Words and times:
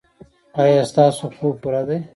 ایا 0.61 0.81
ستاسو 0.91 1.25
خوب 1.35 1.53
پوره 1.61 1.81
دی؟ 1.87 1.97